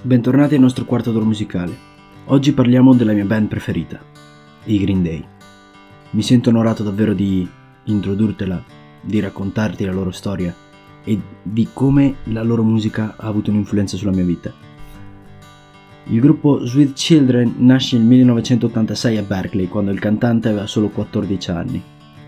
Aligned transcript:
Bentornati 0.00 0.54
al 0.54 0.60
nostro 0.60 0.84
quarto 0.84 1.10
tour 1.10 1.24
musicale. 1.24 1.76
Oggi 2.26 2.52
parliamo 2.52 2.94
della 2.94 3.12
mia 3.12 3.24
band 3.24 3.48
preferita, 3.48 4.00
i 4.66 4.78
Green 4.78 5.02
Day. 5.02 5.24
Mi 6.10 6.22
sento 6.22 6.50
onorato 6.50 6.84
davvero 6.84 7.14
di 7.14 7.46
introdurtela, 7.82 8.62
di 9.00 9.18
raccontarti 9.18 9.84
la 9.84 9.92
loro 9.92 10.12
storia 10.12 10.54
e 11.02 11.20
di 11.42 11.68
come 11.72 12.14
la 12.26 12.44
loro 12.44 12.62
musica 12.62 13.16
ha 13.16 13.26
avuto 13.26 13.50
un'influenza 13.50 13.96
sulla 13.96 14.12
mia 14.12 14.22
vita. 14.22 14.52
Il 16.04 16.20
gruppo 16.20 16.64
Sweet 16.64 16.92
Children 16.92 17.54
nasce 17.58 17.96
nel 17.96 18.06
1986 18.06 19.16
a 19.16 19.22
Berkeley 19.22 19.66
quando 19.66 19.90
il 19.90 19.98
cantante 19.98 20.48
aveva 20.48 20.68
solo 20.68 20.90
14 20.90 21.50
anni. 21.50 21.82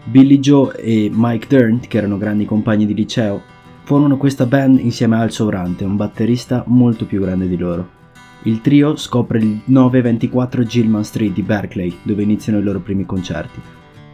Billy 0.06 0.40
Joe 0.40 0.74
e 0.74 1.08
Mike 1.12 1.46
Durnt, 1.46 1.86
che 1.86 1.98
erano 1.98 2.18
grandi 2.18 2.44
compagni 2.44 2.84
di 2.84 2.94
liceo, 2.94 3.40
Formano 3.84 4.16
questa 4.16 4.46
band 4.46 4.78
insieme 4.78 5.16
Al 5.16 5.32
Sovrante, 5.32 5.84
un 5.84 5.96
batterista 5.96 6.62
molto 6.66 7.06
più 7.06 7.20
grande 7.20 7.48
di 7.48 7.56
loro. 7.56 7.98
Il 8.44 8.60
trio 8.60 8.96
scopre 8.96 9.38
il 9.38 9.60
924 9.64 10.62
Gilman 10.62 11.04
Street 11.04 11.32
di 11.32 11.42
Berkeley, 11.42 11.98
dove 12.02 12.22
iniziano 12.22 12.58
i 12.58 12.62
loro 12.62 12.80
primi 12.80 13.04
concerti. 13.04 13.60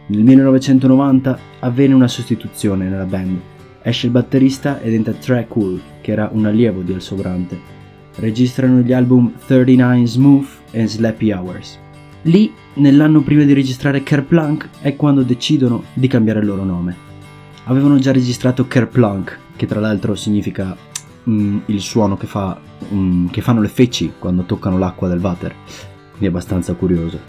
Nel 0.07 0.23
1990 0.23 1.37
avviene 1.59 1.93
una 1.93 2.07
sostituzione 2.07 2.89
nella 2.89 3.05
band. 3.05 3.39
Esce 3.81 4.07
il 4.07 4.11
batterista 4.11 4.81
ed 4.81 4.93
entra 4.93 5.13
Trey 5.13 5.45
Cool, 5.47 5.79
che 6.01 6.11
era 6.11 6.29
un 6.33 6.45
allievo 6.45 6.81
di 6.81 6.93
Al 6.93 7.01
Sovrante. 7.01 7.57
Registrano 8.15 8.79
gli 8.79 8.91
album 8.91 9.31
39 9.45 10.05
Smooth 10.05 10.47
e 10.71 10.87
Slappy 10.87 11.31
Hours. 11.31 11.79
Lì, 12.23 12.51
nell'anno 12.75 13.21
prima 13.21 13.43
di 13.43 13.53
registrare 13.53 14.03
Kerplunk, 14.03 14.69
è 14.81 14.95
quando 14.95 15.23
decidono 15.23 15.83
di 15.93 16.07
cambiare 16.07 16.39
il 16.39 16.47
loro 16.47 16.65
nome. 16.65 16.95
Avevano 17.65 17.97
già 17.99 18.11
registrato 18.11 18.67
Kerplunk, 18.67 19.39
che 19.57 19.65
tra 19.65 19.81
l'altro 19.81 20.15
significa 20.15 20.73
mm, 21.29 21.57
il 21.65 21.81
suono 21.81 22.15
che, 22.15 22.27
fa, 22.27 22.57
mm, 22.93 23.27
che 23.27 23.41
fanno 23.41 23.59
le 23.59 23.67
feci 23.67 24.13
quando 24.17 24.43
toccano 24.43 24.77
l'acqua 24.77 25.09
del 25.09 25.19
water, 25.19 25.53
quindi 26.09 26.25
è 26.25 26.29
abbastanza 26.29 26.73
curioso. 26.75 27.19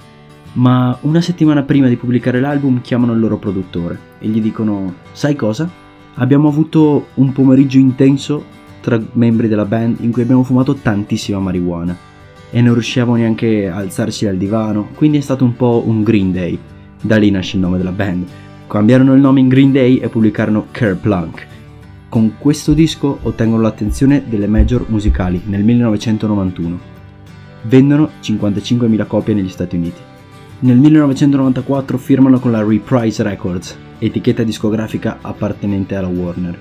Ma 0.52 0.97
una 1.02 1.20
settimana 1.20 1.62
prima 1.62 1.89
di 1.89 1.97
pubblicare 1.97 2.41
l'album 2.41 2.80
chiamano 2.80 3.12
il 3.12 3.19
loro 3.19 3.39
produttore 3.39 3.98
e 4.20 4.28
gli 4.28 4.41
dicono: 4.41 4.94
Sai 5.12 5.34
cosa? 5.34 5.69
Abbiamo 6.14 6.48
avuto 6.48 7.08
un 7.14 7.33
pomeriggio 7.33 7.78
intenso 7.78 8.45
tra 8.80 9.00
membri 9.12 9.48
della 9.48 9.64
band 9.64 9.98
in 10.00 10.12
cui 10.12 10.22
abbiamo 10.22 10.42
fumato 10.42 10.74
tantissima 10.74 11.39
marijuana 11.39 11.97
e 12.50 12.61
non 12.62 12.72
riusciamo 12.72 13.14
neanche 13.14 13.69
a 13.69 13.77
alzarci 13.77 14.24
dal 14.24 14.36
divano, 14.36 14.89
quindi 14.95 15.19
è 15.19 15.20
stato 15.20 15.45
un 15.45 15.55
po' 15.55 15.83
un 15.86 16.02
Green 16.02 16.33
Day. 16.33 16.58
Da 17.00 17.17
lì 17.17 17.30
nasce 17.30 17.56
il 17.56 17.62
nome 17.62 17.78
della 17.78 17.92
band. 17.92 18.27
Cambiarono 18.67 19.14
il 19.14 19.20
nome 19.20 19.41
in 19.41 19.48
Green 19.48 19.72
Day 19.72 19.97
e 19.97 20.08
pubblicarono 20.08 20.67
Kerplunk, 20.70 21.47
con 22.09 22.37
questo 22.39 22.73
disco 22.73 23.19
ottengono 23.23 23.62
l'attenzione 23.62 24.25
delle 24.27 24.47
major 24.47 24.87
musicali 24.89 25.42
nel 25.45 25.62
1991. 25.62 26.97
Vendono 27.62 28.11
55.000 28.23 29.06
copie 29.06 29.34
negli 29.34 29.48
Stati 29.48 29.77
Uniti. 29.77 30.01
Nel 30.61 30.79
1994 30.79 31.98
firmano 31.98 32.41
con 32.41 32.51
la 32.51 32.64
Reprise 32.64 33.23
Records, 33.23 33.77
etichetta 33.98 34.42
discografica 34.42 35.19
appartenente 35.20 35.95
alla 35.95 36.09
Warner. 36.09 36.59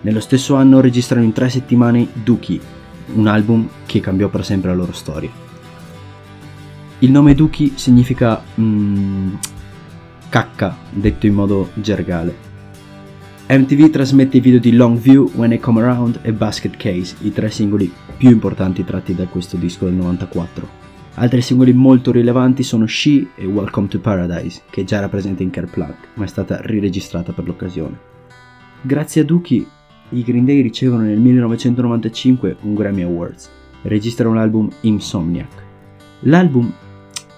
Nello 0.00 0.20
stesso 0.20 0.56
anno 0.56 0.80
registrano 0.80 1.24
in 1.24 1.32
tre 1.32 1.48
settimane 1.48 2.08
Dookie, 2.12 2.60
un 3.14 3.26
album 3.26 3.68
che 3.86 4.00
cambiò 4.00 4.28
per 4.28 4.44
sempre 4.44 4.70
la 4.70 4.76
loro 4.76 4.92
storia. 4.92 5.30
Il 6.98 7.10
nome 7.10 7.34
Dookie 7.34 7.72
significa 7.76 8.42
mm, 8.60 9.34
cacca, 10.28 10.76
detto 10.90 11.26
in 11.26 11.34
modo 11.34 11.70
gergale. 11.74 12.53
MTV 13.46 13.90
trasmette 13.90 14.38
i 14.38 14.40
video 14.40 14.58
di 14.58 14.72
Longview, 14.72 15.32
When 15.34 15.52
I 15.52 15.58
Come 15.60 15.82
Around 15.82 16.20
e 16.22 16.32
Basket 16.32 16.74
Case, 16.78 17.14
i 17.20 17.30
tre 17.30 17.50
singoli 17.50 17.92
più 18.16 18.30
importanti 18.30 18.84
tratti 18.84 19.14
da 19.14 19.26
questo 19.26 19.58
disco 19.58 19.84
del 19.84 19.92
94. 19.92 20.66
Altri 21.16 21.42
singoli 21.42 21.74
molto 21.74 22.10
rilevanti 22.10 22.62
sono 22.62 22.86
She 22.86 23.28
e 23.34 23.44
Welcome 23.44 23.88
to 23.88 24.00
Paradise, 24.00 24.62
che 24.70 24.84
già 24.84 24.96
era 24.96 25.10
presente 25.10 25.42
in 25.42 25.50
Kerplunk, 25.50 26.08
ma 26.14 26.24
è 26.24 26.26
stata 26.26 26.58
riregistrata 26.62 27.32
per 27.32 27.44
l'occasione. 27.44 27.98
Grazie 28.80 29.20
a 29.20 29.24
Dookie, 29.24 29.66
i 30.08 30.22
Green 30.22 30.46
Day 30.46 30.62
ricevono 30.62 31.02
nel 31.02 31.20
1995 31.20 32.56
un 32.62 32.74
Grammy 32.74 33.02
Awards 33.02 33.50
e 33.82 33.88
registrano 33.90 34.32
l'album 34.32 34.70
Insomniac. 34.80 35.62
L'album 36.20 36.72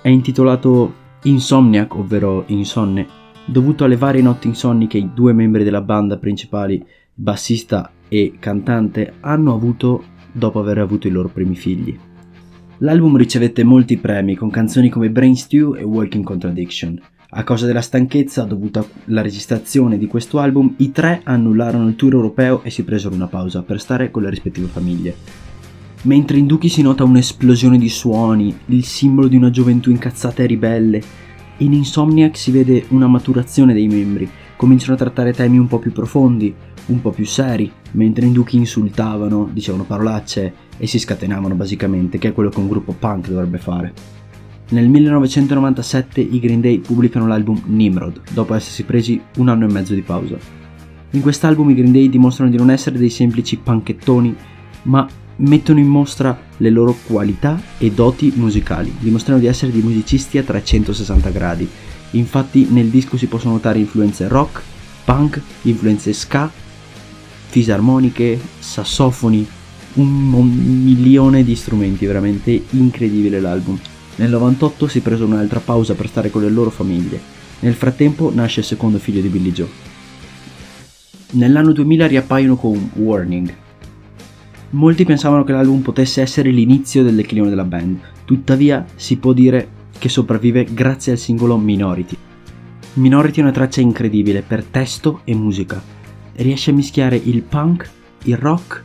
è 0.03 0.09
intitolato 0.09 0.95
Insomniac, 1.25 1.97
ovvero 1.97 2.45
Insonne, 2.47 3.25
dovuto 3.47 3.85
alle 3.85 3.97
varie 3.97 4.23
notti 4.23 4.49
insonni 4.49 4.87
che 4.87 4.99
i 4.99 5.11
due 5.15 5.33
membri 5.33 5.65
della 5.65 5.81
banda 5.81 6.19
principali, 6.19 6.85
bassista 7.15 7.91
e 8.09 8.35
cantante, 8.39 9.15
hanno 9.21 9.55
avuto 9.55 10.05
dopo 10.33 10.59
aver 10.59 10.79
avuto 10.79 11.07
i 11.07 11.11
loro 11.11 11.29
primi 11.29 11.55
figli. 11.55 11.97
L'album 12.79 13.17
ricevette 13.17 13.65
molti 13.65 13.97
premi 13.97 14.35
con 14.35 14.51
canzoni 14.51 14.91
come 14.91 15.11
Brain 15.11 15.35
Stew 15.35 15.75
e 15.77 15.83
Walking 15.83 16.25
Contradiction. 16.25 17.01
A 17.31 17.43
causa 17.43 17.67
della 17.67 17.81
stanchezza 17.81 18.45
dovuta 18.45 18.85
alla 19.09 19.23
registrazione 19.23 19.97
di 19.97 20.07
questo 20.07 20.39
album, 20.39 20.75
i 20.79 20.93
tre 20.93 21.21
annullarono 21.25 21.89
il 21.89 21.97
tour 21.97 22.15
europeo 22.15 22.63
e 22.63 22.71
si 22.71 22.85
presero 22.85 23.15
una 23.15 23.27
pausa 23.29 23.63
per 23.63 23.81
stare 23.81 24.11
con 24.11 24.23
le 24.23 24.31
rispettive 24.31 24.67
famiglie. 24.67 25.15
Mentre 26.03 26.37
in 26.39 26.47
Duki 26.47 26.69
si 26.69 26.83
nota 26.83 27.03
un'esplosione 27.03 27.79
di 27.79 27.89
suoni, 27.89 28.55
il 28.67 28.85
simbolo 28.85 29.27
di 29.27 29.37
una 29.37 29.51
gioventù 29.51 29.91
incazzata 29.91 30.43
e 30.43 30.47
ribelle, 30.47 31.03
in 31.59 31.73
Insomniac 31.73 32.37
si 32.37 32.51
vede 32.51 32.85
una 32.89 33.07
maturazione 33.07 33.73
dei 33.73 33.89
membri, 33.89 34.29
cominciano 34.57 34.95
a 34.95 34.99
trattare 34.99 35.33
temi 35.33 35.59
un 35.59 35.67
po' 35.67 35.79
più 35.79 35.93
profondi, 35.93 36.55
un 36.87 37.01
po' 37.01 37.11
più 37.11 37.25
seri, 37.25 37.71
mentre 37.93 38.27
in 38.27 38.33
Duki 38.33 38.57
insultavano, 38.57 39.49
dicevano 39.53 39.85
parolacce 39.85 40.55
e 40.77 40.87
si 40.87 40.99
scatenavano 40.99 41.55
basicamente, 41.55 42.19
che 42.19 42.29
è 42.29 42.33
quello 42.33 42.51
che 42.51 42.59
un 42.59 42.69
gruppo 42.69 42.93
punk 42.93 43.29
dovrebbe 43.29 43.59
fare. 43.59 43.93
Nel 44.69 44.89
1997 44.89 46.21
i 46.21 46.41
Green 46.41 46.61
Day 46.61 46.79
pubblicano 46.79 47.27
l'album 47.27 47.63
Nimrod, 47.67 48.21
dopo 48.33 48.55
essersi 48.55 48.83
presi 48.85 49.21
un 49.37 49.49
anno 49.49 49.67
e 49.67 49.73
mezzo 49.73 49.95
di 49.95 50.03
pausa. 50.03 50.37
In 51.11 51.21
quest'album 51.23 51.71
i 51.71 51.75
Green 51.75 51.93
Day 51.93 52.09
dimostrano 52.09 52.51
di 52.51 52.57
non 52.57 52.71
essere 52.71 52.99
dei 52.99 53.11
semplici 53.11 53.57
panchettoni, 53.57 54.35
ma 54.83 55.07
mettono 55.37 55.79
in 55.79 55.87
mostra 55.87 56.39
le 56.59 56.71
loro 56.71 56.97
qualità 57.07 57.61
e 57.79 57.91
doti 57.91 58.33
musicali, 58.37 58.95
dimostrano 58.99 59.39
di 59.39 59.47
essere 59.47 59.73
dei 59.73 59.83
musicisti 59.83 60.39
a 60.39 60.43
360 60.43 61.31
gradi. 61.31 61.69
Infatti 62.13 62.69
nel 62.71 62.89
disco 62.89 63.17
si 63.17 63.27
possono 63.27 63.55
notare 63.55 63.79
influenze 63.79 64.29
rock, 64.29 64.63
punk, 65.05 65.41
influenze 65.63 66.13
ska, 66.13 66.51
fisarmoniche, 67.49 68.41
sassofoni, 68.59 69.47
un, 69.95 70.33
un 70.33 70.49
milione 70.49 71.45
di 71.45 71.55
strumenti, 71.55 72.07
veramente 72.07 72.65
incredibile 72.71 73.41
l'album. 73.41 73.79
Nel 74.17 74.31
98 74.31 74.89
si 74.89 75.01
prese 75.01 75.25
un'altra 75.25 75.61
pausa 75.61 75.95
per 75.95 76.09
stare 76.09 76.31
con 76.31 76.43
le 76.43 76.51
loro 76.51 76.71
famiglie. 76.71 77.21
Nel 77.61 77.75
frattempo 77.75 78.31
nasce 78.35 78.61
il 78.61 78.67
secondo 78.67 78.99
figlio 78.99 79.21
di 79.21 79.29
Billy 79.29 79.53
Joe. 79.53 79.69
Nell'anno 81.33 81.73
2000 81.73 82.07
riappaiono 82.07 82.57
con 82.57 82.91
Warning, 82.95 83.53
Molti 84.71 85.05
pensavano 85.05 85.45
che 85.45 85.53
l'album 85.53 85.81
potesse 85.81 86.21
essere 86.21 86.51
l'inizio 86.51 87.05
del 87.05 87.15
declino 87.15 87.49
della 87.49 87.65
band, 87.65 87.99
tuttavia 88.25 88.85
si 88.97 89.17
può 89.17 89.33
dire 89.33 89.69
che 89.97 90.09
sopravvive 90.09 90.67
grazie 90.73 91.13
al 91.13 91.19
singolo 91.19 91.57
Minority. 91.57 92.17
Minority 92.95 93.39
è 93.39 93.43
una 93.43 93.53
traccia 93.53 93.81
incredibile 93.81 94.43
per 94.43 94.65
testo 94.65 95.21
e 95.25 95.35
musica. 95.35 95.81
Riesce 96.35 96.73
a 96.73 96.75
mischiare 96.75 97.17
il 97.17 97.43
punk, 97.43 97.89
il 98.25 98.37
rock 98.37 98.83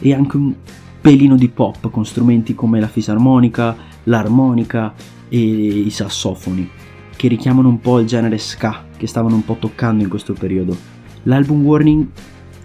e 0.00 0.12
anche 0.12 0.36
un 0.36 0.54
pelino 1.00 1.36
di 1.36 1.48
pop 1.48 1.90
con 1.90 2.04
strumenti 2.04 2.54
come 2.54 2.78
la 2.78 2.86
fisarmonica, 2.86 3.74
l'armonica 4.04 4.92
e 5.28 5.38
i 5.38 5.90
sassofoni, 5.90 6.68
che 7.16 7.28
richiamano 7.28 7.68
un 7.68 7.80
po' 7.80 8.00
il 8.00 8.06
genere 8.06 8.36
ska 8.36 8.84
che 8.96 9.06
stavano 9.06 9.36
un 9.36 9.44
po' 9.44 9.56
toccando 9.58 10.02
in 10.02 10.10
questo 10.10 10.34
periodo. 10.34 10.76
L'album 11.24 11.64
Warning 11.64 12.06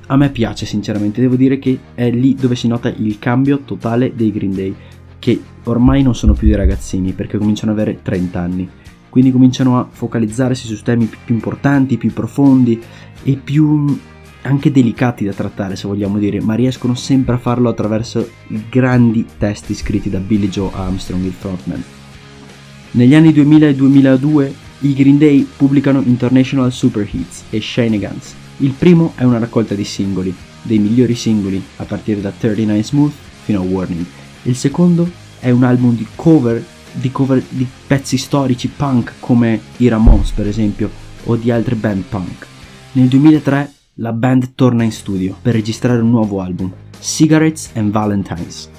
a 0.07 0.15
me 0.15 0.30
piace 0.30 0.65
sinceramente, 0.65 1.21
devo 1.21 1.36
dire 1.36 1.59
che 1.59 1.77
è 1.94 2.09
lì 2.09 2.36
dove 2.36 2.56
si 2.56 2.68
nota 2.68 2.89
il 2.89 3.19
cambio 3.19 3.59
totale 3.59 4.13
dei 4.15 4.31
Green 4.31 4.54
Day, 4.54 4.74
che 5.19 5.42
ormai 5.63 6.01
non 6.01 6.15
sono 6.15 6.33
più 6.33 6.48
dei 6.48 6.56
ragazzini 6.56 7.12
perché 7.12 7.38
cominciano 7.38 7.71
ad 7.71 7.80
avere 7.80 8.00
30 8.01 8.39
anni, 8.39 8.69
quindi 9.09 9.31
cominciano 9.31 9.80
a 9.80 9.88
focalizzarsi 9.89 10.68
su 10.68 10.81
temi 10.81 11.09
più 11.25 11.33
importanti, 11.36 11.98
più 11.98 12.13
profondi 12.13 12.80
e 13.24 13.36
più 13.36 14.00
anche 14.44 14.71
delicati 14.71 15.25
da 15.25 15.33
trattare 15.33 15.75
se 15.75 15.88
vogliamo 15.88 16.18
dire, 16.18 16.39
ma 16.39 16.56
riescono 16.56 16.95
sempre 16.95 17.36
a 17.36 17.38
farlo 17.38 17.68
attraverso 17.68 18.30
i 18.48 18.63
grandi 18.69 19.25
testi 19.38 19.74
scritti 19.74 20.09
da 20.09 20.19
Billy 20.19 20.48
Joe 20.48 20.71
Armstrong, 20.74 21.25
il 21.25 21.33
frontman. 21.33 21.83
Negli 22.92 23.13
anni 23.13 23.33
2000 23.33 23.68
e 23.68 23.75
2002 23.75 24.54
i 24.81 24.94
Green 24.94 25.18
Day 25.18 25.45
pubblicano 25.57 26.01
International 26.06 26.71
Super 26.71 27.07
Hits 27.12 27.45
e 27.50 27.59
Shenanigans, 27.59 28.36
il 28.57 28.71
primo 28.71 29.13
è 29.15 29.24
una 29.24 29.38
raccolta 29.38 29.75
di 29.75 29.83
singoli, 29.83 30.33
dei 30.62 30.80
migliori 30.80 31.15
singoli 31.15 31.63
a 31.77 31.83
partire 31.83 32.21
da 32.21 32.31
39 32.31 32.83
Smooth 32.83 33.13
fino 33.44 33.59
a 33.62 33.63
Warning. 33.63 34.06
Il 34.44 34.56
secondo 34.56 35.09
è 35.39 35.50
un 35.51 35.63
album 35.63 35.95
di 35.95 36.07
cover, 36.15 36.63
di 36.92 37.12
cover 37.12 37.44
di 37.50 37.68
pezzi 37.86 38.18
storici 38.18 38.68
punk 38.69 39.13
come 39.19 39.62
i 39.77 39.88
Ramones 39.88 40.31
per 40.31 40.48
esempio 40.48 40.89
o 41.25 41.36
di 41.36 41.51
altre 41.51 41.75
band 41.75 42.04
punk. 42.04 42.48
Nel 42.94 43.07
2003 43.07 43.74
la 43.95 44.13
band 44.13 44.54
torna 44.56 44.83
in 44.83 44.92
studio 44.92 45.36
per 45.42 45.54
registrare 45.54 46.01
un 46.01 46.09
nuovo 46.09 46.42
album, 46.42 46.71
Cigarettes 47.00 47.71
and 47.75 47.92
Valentines. 47.92 48.69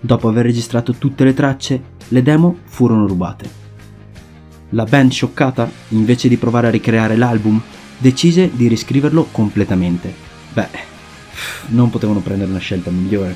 Dopo 0.00 0.28
aver 0.28 0.44
registrato 0.44 0.94
tutte 0.94 1.24
le 1.24 1.32
tracce, 1.32 1.82
le 2.08 2.22
demo 2.22 2.56
furono 2.64 3.06
rubate. 3.06 3.60
La 4.70 4.84
band 4.84 5.10
scioccata, 5.10 5.70
invece 5.88 6.28
di 6.28 6.36
provare 6.36 6.66
a 6.66 6.70
ricreare 6.70 7.16
l'album, 7.16 7.60
decise 7.98 8.50
di 8.52 8.68
riscriverlo 8.68 9.28
completamente. 9.30 10.12
Beh, 10.52 10.68
non 11.68 11.90
potevano 11.90 12.20
prendere 12.20 12.50
una 12.50 12.58
scelta 12.58 12.90
migliore, 12.90 13.34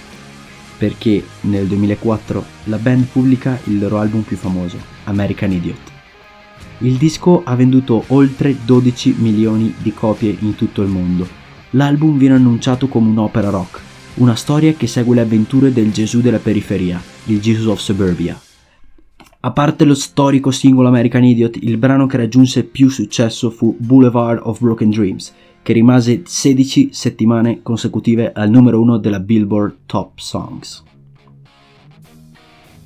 perché 0.77 1.25
nel 1.43 1.67
2004 1.67 2.45
la 2.65 2.77
band 2.77 3.05
pubblica 3.05 3.59
il 3.65 3.79
loro 3.79 3.99
album 3.99 4.23
più 4.23 4.37
famoso, 4.37 4.79
American 5.05 5.53
Idiot. 5.53 5.95
Il 6.79 6.97
disco 6.97 7.43
ha 7.45 7.55
venduto 7.55 8.05
oltre 8.09 8.55
12 8.65 9.15
milioni 9.19 9.75
di 9.79 9.95
copie 9.95 10.37
in 10.41 10.55
tutto 10.55 10.83
il 10.83 10.89
mondo. 10.89 11.27
L'album 11.71 12.19
viene 12.19 12.35
annunciato 12.35 12.87
come 12.87 13.09
un'opera 13.09 13.49
rock, 13.49 13.81
una 14.15 14.35
storia 14.35 14.75
che 14.75 14.87
segue 14.87 15.15
le 15.15 15.23
avventure 15.23 15.73
del 15.73 15.91
Gesù 15.91 16.21
della 16.21 16.39
periferia, 16.39 17.03
il 17.25 17.41
Jesus 17.41 17.67
of 17.67 17.81
Suburbia. 17.81 18.46
A 19.47 19.53
parte 19.53 19.85
lo 19.85 19.95
storico 19.95 20.51
singolo 20.51 20.89
American 20.89 21.23
Idiot, 21.23 21.59
il 21.63 21.77
brano 21.77 22.07
che 22.07 22.17
raggiunse 22.17 22.65
più 22.65 22.89
successo 22.89 23.49
fu 23.49 23.77
Boulevard 23.79 24.41
of 24.43 24.59
Broken 24.59 24.91
Dreams, 24.91 25.33
che 25.63 25.73
rimase 25.73 26.23
16 26.25 26.89
settimane 26.91 27.63
consecutive 27.63 28.33
al 28.33 28.51
numero 28.51 28.81
1 28.81 28.99
della 28.99 29.21
Billboard 29.21 29.77
Top 29.87 30.19
Songs. 30.19 30.83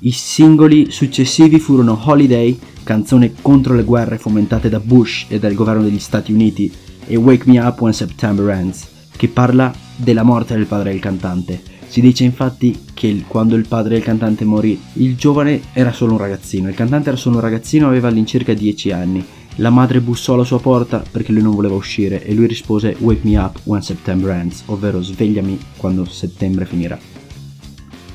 I 0.01 0.11
singoli 0.11 0.91
successivi 0.91 1.57
furono 1.57 1.99
Holiday, 1.99 2.59
canzone 2.83 3.33
contro 3.41 3.73
le 3.73 3.83
guerre 3.83 4.19
fomentate 4.19 4.69
da 4.69 4.79
Bush 4.79 5.25
e 5.29 5.39
dal 5.39 5.55
governo 5.55 5.81
degli 5.81 5.97
Stati 5.97 6.31
Uniti, 6.31 6.71
e 7.07 7.15
Wake 7.15 7.49
Me 7.49 7.57
Up 7.57 7.81
When 7.81 7.91
September 7.93 8.47
Ends, 8.49 8.87
che 9.17 9.29
parla 9.29 9.73
della 9.95 10.21
morte 10.21 10.53
del 10.53 10.67
padre 10.67 10.91
del 10.91 10.99
cantante. 10.99 11.80
Si 11.91 11.99
dice 11.99 12.23
infatti 12.23 12.85
che 12.93 13.25
quando 13.27 13.57
il 13.57 13.67
padre 13.67 13.95
del 13.95 14.03
cantante 14.03 14.45
morì, 14.45 14.79
il 14.93 15.17
giovane 15.17 15.59
era 15.73 15.91
solo 15.91 16.13
un 16.13 16.19
ragazzino, 16.19 16.69
il 16.69 16.73
cantante 16.73 17.09
era 17.09 17.17
solo 17.17 17.35
un 17.35 17.41
ragazzino, 17.41 17.85
aveva 17.85 18.07
all'incirca 18.07 18.53
10 18.53 18.91
anni. 18.93 19.25
La 19.55 19.71
madre 19.71 19.99
bussò 19.99 20.35
alla 20.35 20.45
sua 20.45 20.61
porta 20.61 21.03
perché 21.11 21.33
lui 21.33 21.41
non 21.41 21.53
voleva 21.53 21.75
uscire 21.75 22.23
e 22.23 22.33
lui 22.33 22.47
rispose 22.47 22.95
Wake 22.99 23.27
me 23.27 23.37
up 23.37 23.59
when 23.65 23.81
September 23.81 24.33
ends, 24.33 24.63
ovvero 24.67 25.01
svegliami 25.01 25.59
quando 25.75 26.05
settembre 26.05 26.65
finirà. 26.65 26.97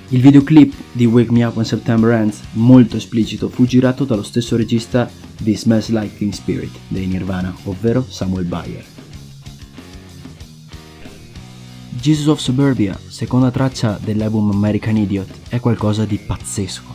Il 0.09 0.23
videoclip 0.23 0.73
di 0.93 1.05
Wake 1.05 1.33
Me 1.33 1.45
Up 1.45 1.57
When 1.57 1.67
September 1.67 2.13
Ends, 2.13 2.41
molto 2.53 2.97
esplicito, 2.97 3.51
fu 3.51 3.67
girato 3.67 4.07
dallo 4.07 4.23
stesso 4.23 4.57
regista 4.57 5.11
di 5.39 5.55
Smells 5.55 5.91
Like 5.91 6.17
Teen 6.17 6.33
Spirit 6.33 6.73
dei 6.89 7.05
Nirvana, 7.07 7.55
ovvero 7.65 8.07
Samuel 8.09 8.47
Bayer. 8.47 8.96
Jesus 12.01 12.27
of 12.27 12.41
Suburbia, 12.41 12.99
seconda 13.09 13.51
traccia 13.51 13.99
dell'album 14.03 14.51
American 14.51 14.97
Idiot, 14.97 15.29
è 15.49 15.61
qualcosa 15.61 16.05
di 16.05 16.19
pazzesco. 16.19 16.95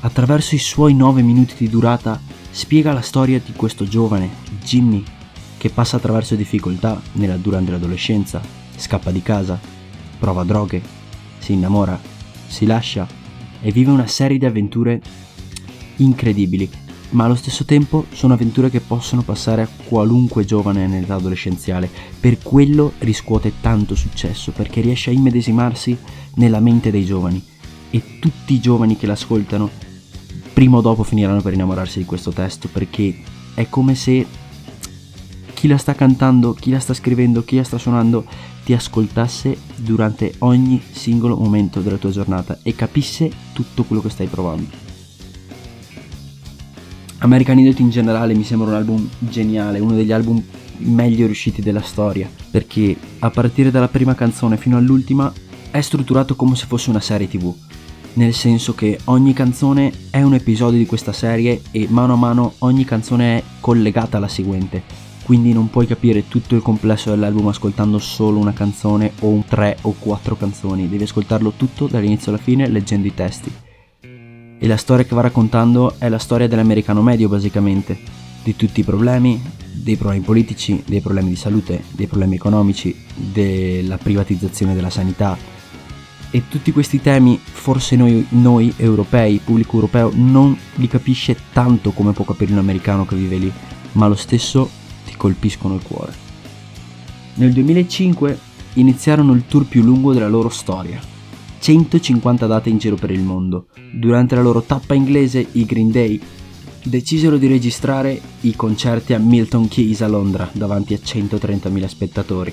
Attraverso 0.00 0.54
i 0.54 0.58
suoi 0.58 0.94
9 0.94 1.22
minuti 1.22 1.54
di 1.58 1.68
durata 1.68 2.20
spiega 2.50 2.92
la 2.92 3.02
storia 3.02 3.40
di 3.44 3.52
questo 3.52 3.86
giovane, 3.86 4.28
Jimmy, 4.62 5.04
che 5.58 5.70
passa 5.70 5.96
attraverso 5.96 6.34
difficoltà 6.34 7.00
nella, 7.12 7.36
durante 7.36 7.70
l'adolescenza, 7.70 8.40
scappa 8.76 9.10
di 9.10 9.22
casa, 9.22 9.60
prova 10.18 10.42
droghe, 10.44 10.82
si 11.38 11.52
innamora 11.52 11.98
si 12.50 12.66
lascia 12.66 13.06
e 13.62 13.70
vive 13.70 13.90
una 13.90 14.06
serie 14.06 14.38
di 14.38 14.44
avventure 14.44 15.00
incredibili, 15.96 16.68
ma 17.10 17.24
allo 17.24 17.34
stesso 17.34 17.64
tempo 17.64 18.06
sono 18.12 18.34
avventure 18.34 18.70
che 18.70 18.80
possono 18.80 19.22
passare 19.22 19.62
a 19.62 19.68
qualunque 19.84 20.44
giovane 20.44 20.86
nell'età 20.86 21.14
adolescenziale. 21.14 21.90
Per 22.18 22.38
quello 22.38 22.92
riscuote 22.98 23.54
tanto 23.60 23.94
successo, 23.94 24.52
perché 24.52 24.80
riesce 24.80 25.10
a 25.10 25.12
immedesimarsi 25.12 25.96
nella 26.34 26.60
mente 26.60 26.90
dei 26.90 27.04
giovani 27.04 27.42
e 27.90 28.18
tutti 28.20 28.54
i 28.54 28.60
giovani 28.60 28.96
che 28.96 29.06
l'ascoltano 29.06 29.68
prima 30.52 30.76
o 30.76 30.80
dopo 30.80 31.02
finiranno 31.02 31.42
per 31.42 31.54
innamorarsi 31.54 31.98
di 31.98 32.04
questo 32.04 32.30
testo 32.30 32.68
perché 32.68 33.18
è 33.54 33.68
come 33.68 33.94
se 33.94 34.26
chi 35.54 35.68
la 35.68 35.76
sta 35.76 35.94
cantando, 35.94 36.54
chi 36.54 36.70
la 36.70 36.78
sta 36.78 36.94
scrivendo, 36.94 37.44
chi 37.44 37.56
la 37.56 37.64
sta 37.64 37.78
suonando 37.78 38.24
ti 38.64 38.72
ascoltasse 38.72 39.58
durante 39.76 40.34
ogni 40.38 40.80
singolo 40.90 41.36
momento 41.36 41.80
della 41.80 41.96
tua 41.96 42.10
giornata 42.10 42.60
e 42.62 42.74
capisse 42.74 43.30
tutto 43.52 43.84
quello 43.84 44.00
che 44.00 44.10
stai 44.10 44.26
provando. 44.26 44.89
American 47.22 47.58
Idiot 47.58 47.78
in 47.80 47.90
generale 47.90 48.34
mi 48.34 48.44
sembra 48.44 48.68
un 48.68 48.74
album 48.74 49.08
geniale, 49.18 49.78
uno 49.78 49.92
degli 49.92 50.10
album 50.10 50.42
meglio 50.78 51.26
riusciti 51.26 51.60
della 51.60 51.82
storia, 51.82 52.30
perché 52.50 52.96
a 53.18 53.28
partire 53.28 53.70
dalla 53.70 53.88
prima 53.88 54.14
canzone 54.14 54.56
fino 54.56 54.78
all'ultima 54.78 55.30
è 55.70 55.80
strutturato 55.82 56.34
come 56.34 56.56
se 56.56 56.64
fosse 56.64 56.88
una 56.88 57.00
serie 57.00 57.28
tv, 57.28 57.54
nel 58.14 58.32
senso 58.32 58.74
che 58.74 58.98
ogni 59.04 59.34
canzone 59.34 59.92
è 60.08 60.22
un 60.22 60.32
episodio 60.32 60.78
di 60.78 60.86
questa 60.86 61.12
serie 61.12 61.60
e 61.70 61.86
mano 61.90 62.14
a 62.14 62.16
mano 62.16 62.54
ogni 62.60 62.86
canzone 62.86 63.36
è 63.36 63.42
collegata 63.60 64.16
alla 64.16 64.28
seguente. 64.28 65.08
Quindi 65.22 65.52
non 65.52 65.68
puoi 65.68 65.86
capire 65.86 66.26
tutto 66.26 66.56
il 66.56 66.62
complesso 66.62 67.10
dell'album 67.10 67.48
ascoltando 67.48 67.98
solo 67.98 68.38
una 68.38 68.54
canzone 68.54 69.12
o 69.20 69.28
un 69.28 69.44
tre 69.44 69.76
o 69.82 69.94
quattro 69.98 70.36
canzoni, 70.36 70.88
devi 70.88 71.02
ascoltarlo 71.02 71.52
tutto 71.54 71.86
dall'inizio 71.86 72.32
alla 72.32 72.40
fine 72.40 72.66
leggendo 72.66 73.06
i 73.06 73.14
testi. 73.14 73.52
E 74.62 74.66
la 74.66 74.76
storia 74.76 75.06
che 75.06 75.14
va 75.14 75.22
raccontando 75.22 75.94
è 75.96 76.10
la 76.10 76.18
storia 76.18 76.46
dell'americano 76.46 77.00
medio 77.00 77.30
basicamente, 77.30 77.98
di 78.42 78.54
tutti 78.56 78.80
i 78.80 78.84
problemi, 78.84 79.42
dei 79.72 79.96
problemi 79.96 80.22
politici, 80.22 80.82
dei 80.86 81.00
problemi 81.00 81.30
di 81.30 81.36
salute, 81.36 81.82
dei 81.92 82.06
problemi 82.06 82.34
economici, 82.34 82.94
della 83.14 83.96
privatizzazione 83.96 84.74
della 84.74 84.90
sanità. 84.90 85.34
E 86.30 86.42
tutti 86.48 86.72
questi 86.72 87.00
temi 87.00 87.40
forse 87.42 87.96
noi, 87.96 88.26
noi 88.30 88.70
europei, 88.76 89.40
pubblico 89.42 89.76
europeo, 89.76 90.12
non 90.14 90.54
li 90.74 90.88
capisce 90.88 91.34
tanto 91.54 91.92
come 91.92 92.12
può 92.12 92.26
capire 92.26 92.52
un 92.52 92.58
americano 92.58 93.06
che 93.06 93.16
vive 93.16 93.38
lì, 93.38 93.52
ma 93.92 94.08
lo 94.08 94.14
stesso 94.14 94.68
colpiscono 95.20 95.74
il 95.74 95.82
cuore. 95.82 96.12
Nel 97.34 97.52
2005 97.52 98.38
iniziarono 98.74 99.32
il 99.32 99.44
tour 99.46 99.66
più 99.66 99.82
lungo 99.82 100.14
della 100.14 100.28
loro 100.28 100.48
storia, 100.48 100.98
150 101.60 102.46
date 102.46 102.70
in 102.70 102.78
giro 102.78 102.96
per 102.96 103.10
il 103.10 103.20
mondo. 103.20 103.66
Durante 103.92 104.34
la 104.34 104.40
loro 104.40 104.62
tappa 104.62 104.94
inglese, 104.94 105.46
i 105.52 105.66
Green 105.66 105.90
Day 105.90 106.18
decisero 106.82 107.36
di 107.36 107.46
registrare 107.46 108.18
i 108.40 108.56
concerti 108.56 109.12
a 109.12 109.18
Milton 109.18 109.68
Keynes 109.68 110.00
a 110.00 110.08
Londra 110.08 110.48
davanti 110.52 110.94
a 110.94 110.96
130.000 110.96 111.84
spettatori. 111.84 112.52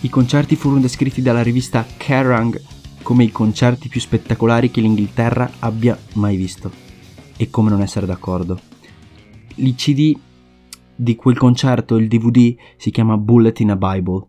I 0.00 0.08
concerti 0.08 0.56
furono 0.56 0.80
descritti 0.80 1.22
dalla 1.22 1.42
rivista 1.42 1.86
Kerrang 1.96 2.60
come 3.02 3.22
i 3.22 3.30
concerti 3.30 3.88
più 3.88 4.00
spettacolari 4.00 4.72
che 4.72 4.80
l'Inghilterra 4.80 5.48
abbia 5.60 5.96
mai 6.14 6.36
visto. 6.36 6.70
E 7.36 7.48
come 7.48 7.70
non 7.70 7.80
essere 7.80 8.06
d'accordo. 8.06 8.58
Il 9.56 9.76
CD 9.76 10.18
di 10.96 11.14
quel 11.14 11.38
concerto, 11.38 11.96
il 11.96 12.08
DVD 12.08 12.56
si 12.76 12.90
chiama 12.90 13.16
Bullet 13.16 13.60
in 13.60 13.70
a 13.70 13.76
Bible 13.76 14.26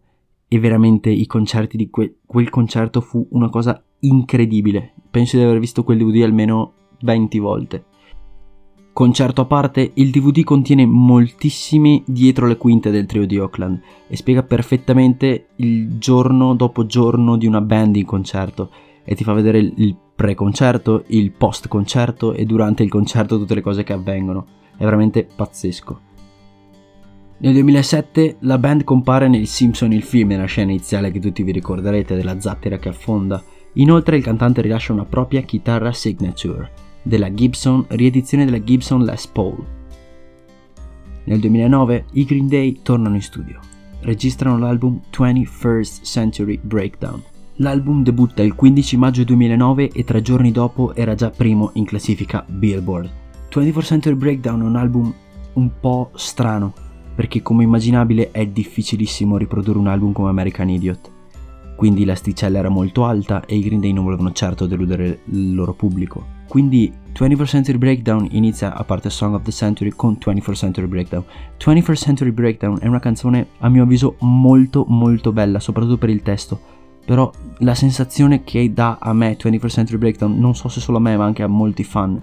e 0.48 0.60
veramente 0.60 1.10
i 1.10 1.26
concerti 1.26 1.78
di 1.78 1.90
que- 1.90 2.18
quel 2.26 2.52
concerto 2.52 3.02
fu 3.02 3.28
una 3.32 3.50
cosa 3.50 3.84
incredibile. 4.04 4.94
Penso 5.10 5.38
di 5.38 5.44
aver 5.44 5.60
visto 5.60 5.84
quel 5.84 5.98
DVD 5.98 6.24
almeno 6.24 6.74
20 7.02 7.40
volte. 7.40 7.86
Concerto 8.94 9.42
a 9.42 9.46
parte, 9.46 9.92
il 9.96 10.12
DVD 10.12 10.44
contiene 10.44 10.86
moltissimi 10.86 12.04
dietro 12.06 12.46
le 12.46 12.58
quinte 12.58 12.92
del 12.92 13.08
trio 13.08 13.26
di 13.26 13.40
Oakland 13.40 13.82
e 14.08 14.16
spiega 14.16 14.44
perfettamente 14.44 15.48
il 15.58 15.98
giorno 15.98 16.54
dopo 16.54 16.86
giorno 16.86 17.36
di 17.36 17.48
una 17.48 17.62
band 17.62 17.96
in 17.96 18.06
concerto 18.06 18.70
e 19.04 19.16
ti 19.16 19.24
fa 19.24 19.34
vedere 19.34 19.58
il 19.58 19.98
pre-concerto, 20.16 21.06
il 21.08 21.32
post-concerto 21.32 22.34
e 22.34 22.46
durante 22.46 22.84
il 22.84 22.90
concerto 22.90 23.40
tutte 23.40 23.56
le 23.56 23.62
cose 23.62 23.84
che 23.84 23.94
avvengono. 23.94 24.46
È 24.78 24.84
veramente 24.84 25.28
pazzesco. 25.36 26.00
Nel 27.40 27.54
2007 27.54 28.38
la 28.42 28.58
band 28.60 28.84
compare 28.84 29.28
nel 29.28 29.48
Simpson 29.48 29.92
il 29.92 30.04
film 30.04 30.30
nella 30.30 30.46
scena 30.46 30.72
iniziale 30.72 31.12
che 31.12 31.20
tutti 31.20 31.44
vi 31.44 31.52
ricorderete 31.52 32.16
della 32.16 32.40
zattera 32.40 32.78
che 32.78 32.90
affonda. 32.90 33.44
Inoltre 33.74 34.18
il 34.18 34.24
cantante 34.24 34.62
rilascia 34.62 34.94
una 34.94 35.06
propria 35.06 35.42
chitarra 35.42 35.92
signature 35.92 36.70
della 37.02 37.34
Gibson, 37.34 37.86
riedizione 37.90 38.46
della 38.46 38.64
Gibson 38.64 39.04
Les 39.04 39.28
Paul. 39.28 39.66
Nel 41.26 41.40
2009 41.40 42.06
i 42.14 42.26
Green 42.26 42.48
Day 42.48 42.82
tornano 42.84 43.16
in 43.16 43.22
studio. 43.22 43.60
Registrano 44.02 44.58
l'album 44.58 45.00
21st 45.12 46.04
Century 46.04 46.60
Breakdown. 46.62 47.22
L'album 47.58 48.04
debutta 48.04 48.44
il 48.44 48.56
15 48.56 48.98
maggio 48.98 49.24
2009 49.24 49.90
e 49.92 50.04
tre 50.04 50.22
giorni 50.22 50.52
dopo 50.52 50.94
era 50.94 51.16
già 51.16 51.30
primo 51.30 51.72
in 51.74 51.86
classifica 51.86 52.46
Billboard. 52.48 53.10
24th 53.50 53.84
Century 53.84 54.16
Breakdown 54.16 54.62
è 54.62 54.66
un 54.66 54.76
album 54.76 55.14
un 55.54 55.70
po' 55.80 56.12
strano, 56.16 56.74
perché 57.16 57.42
come 57.42 57.64
immaginabile 57.64 58.32
è 58.32 58.46
difficilissimo 58.46 59.38
riprodurre 59.38 59.78
un 59.78 59.88
album 59.88 60.12
come 60.12 60.30
American 60.30 60.70
Idiot. 60.70 61.12
Quindi 61.76 62.06
l'asticella 62.06 62.60
era 62.60 62.70
molto 62.70 63.06
alta 63.06 63.44
e 63.46 63.56
i 63.56 63.62
Green 63.62 63.82
Day 63.82 63.92
non 63.92 64.04
volevano 64.04 64.32
certo 64.32 64.66
deludere 64.66 65.22
il 65.26 65.54
loro 65.54 65.74
pubblico. 65.74 66.42
Quindi 66.48 66.92
21st 67.14 67.46
Century 67.46 67.78
Breakdown 67.78 68.28
inizia 68.32 68.76
a 68.76 68.84
parte 68.84 69.10
Song 69.10 69.34
of 69.34 69.42
the 69.42 69.52
Century 69.52 69.90
con 69.90 70.18
21st 70.24 70.54
Century 70.54 70.88
Breakdown. 70.88 71.24
21st 71.60 71.96
Century 71.96 72.32
Breakdown 72.32 72.78
è 72.80 72.88
una 72.88 73.00
canzone 73.00 73.48
a 73.60 73.70
mio 73.70 73.84
avviso 73.84 74.16
molto 74.20 74.86
molto 74.88 75.32
bella, 75.32 75.60
soprattutto 75.60 75.98
per 75.98 76.10
il 76.10 76.22
testo. 76.22 76.60
però 77.06 77.30
la 77.60 77.76
sensazione 77.76 78.44
che 78.44 78.72
dà 78.74 78.98
a 79.00 79.14
me 79.14 79.38
21st 79.38 79.70
Century 79.70 79.98
Breakdown, 79.98 80.40
non 80.40 80.56
so 80.56 80.70
se 80.70 80.80
solo 80.80 80.98
a 80.98 81.02
me 81.02 81.18
ma 81.18 81.26
anche 81.26 81.44
a 81.44 81.48
molti 81.48 81.84
fan, 81.84 82.22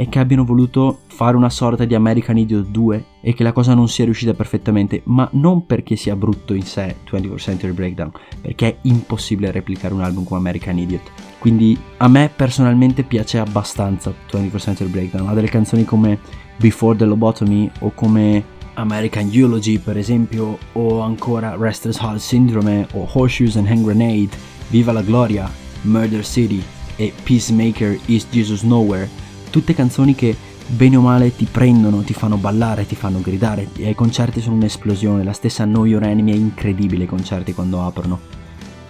è 0.00 0.08
che 0.08 0.18
abbiano 0.18 0.46
voluto 0.46 1.00
fare 1.08 1.36
una 1.36 1.50
sorta 1.50 1.84
di 1.84 1.94
American 1.94 2.38
Idiot 2.38 2.68
2 2.68 3.04
e 3.20 3.34
che 3.34 3.42
la 3.42 3.52
cosa 3.52 3.74
non 3.74 3.86
sia 3.86 4.06
riuscita 4.06 4.32
perfettamente, 4.32 5.02
ma 5.04 5.28
non 5.32 5.66
perché 5.66 5.94
sia 5.94 6.16
brutto 6.16 6.54
in 6.54 6.62
sé 6.62 6.96
21st 7.06 7.36
Century 7.36 7.72
Breakdown, 7.72 8.10
perché 8.40 8.66
è 8.66 8.76
impossibile 8.84 9.50
replicare 9.50 9.92
un 9.92 10.00
album 10.00 10.24
come 10.24 10.40
American 10.40 10.78
Idiot. 10.78 11.02
Quindi 11.38 11.78
a 11.98 12.08
me 12.08 12.30
personalmente 12.34 13.02
piace 13.02 13.40
abbastanza 13.40 14.10
21st 14.30 14.58
Century 14.58 14.88
Breakdown, 14.88 15.28
ha 15.28 15.34
delle 15.34 15.50
canzoni 15.50 15.84
come 15.84 16.18
Before 16.56 16.96
the 16.96 17.04
Lobotomy 17.04 17.70
o 17.80 17.92
come 17.94 18.42
American 18.74 19.28
Eulogy 19.30 19.76
per 19.76 19.98
esempio 19.98 20.56
o 20.72 21.00
ancora 21.00 21.56
Restless 21.58 22.00
Heart 22.00 22.20
Syndrome 22.20 22.86
o 22.92 23.06
Horseshoes 23.06 23.56
and 23.56 23.68
Hand 23.68 23.84
Grenade, 23.84 24.30
Viva 24.70 24.92
la 24.92 25.02
Gloria, 25.02 25.50
Murder 25.82 26.24
City 26.24 26.62
e 26.96 27.12
Peacemaker 27.22 27.98
is 28.06 28.26
Jesus 28.30 28.62
Nowhere, 28.62 29.28
tutte 29.50 29.74
canzoni 29.74 30.14
che 30.14 30.36
bene 30.66 30.96
o 30.96 31.00
male 31.00 31.34
ti 31.34 31.46
prendono, 31.50 32.02
ti 32.02 32.14
fanno 32.14 32.36
ballare, 32.36 32.86
ti 32.86 32.94
fanno 32.94 33.20
gridare 33.20 33.68
e 33.76 33.86
ai 33.86 33.94
concerti 33.94 34.40
sono 34.40 34.56
un'esplosione, 34.56 35.24
la 35.24 35.32
stessa 35.32 35.64
Know 35.64 35.84
Your 35.84 36.04
Enemy 36.04 36.32
è 36.32 36.36
incredibile 36.36 37.02
ai 37.02 37.08
concerti 37.08 37.52
quando 37.52 37.82
aprono 37.82 38.38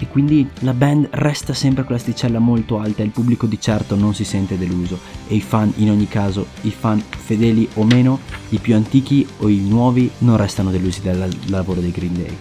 e 0.00 0.08
quindi 0.08 0.48
la 0.60 0.72
band 0.72 1.08
resta 1.10 1.52
sempre 1.52 1.84
con 1.84 1.94
l'asticella 1.94 2.38
molto 2.38 2.78
alta 2.78 3.02
e 3.02 3.04
il 3.04 3.10
pubblico 3.10 3.46
di 3.46 3.60
certo 3.60 3.96
non 3.96 4.14
si 4.14 4.24
sente 4.24 4.56
deluso 4.56 4.98
e 5.28 5.34
i 5.34 5.42
fan 5.42 5.70
in 5.76 5.90
ogni 5.90 6.08
caso, 6.08 6.46
i 6.62 6.70
fan 6.70 6.98
fedeli 7.00 7.68
o 7.74 7.84
meno, 7.84 8.18
i 8.48 8.58
più 8.58 8.74
antichi 8.74 9.26
o 9.40 9.48
i 9.48 9.58
nuovi 9.58 10.10
non 10.18 10.38
restano 10.38 10.70
delusi 10.70 11.02
dal 11.02 11.28
lavoro 11.48 11.82
dei 11.82 11.90
Green 11.90 12.14
Day. 12.14 12.36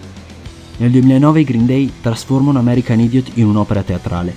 Nel 0.78 0.90
2009 0.90 1.40
i 1.40 1.44
Green 1.44 1.66
Day 1.66 1.92
trasformano 2.00 2.58
American 2.58 2.98
Idiot 2.98 3.32
in 3.34 3.44
un'opera 3.44 3.82
teatrale. 3.82 4.34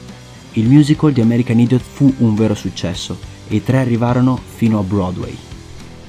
Il 0.53 0.67
musical 0.67 1.13
di 1.13 1.21
American 1.21 1.59
Idiot 1.59 1.81
fu 1.81 2.13
un 2.17 2.35
vero 2.35 2.53
successo 2.53 3.31
i 3.55 3.63
tre 3.63 3.79
arrivarono 3.79 4.39
fino 4.55 4.79
a 4.79 4.83
Broadway. 4.83 5.36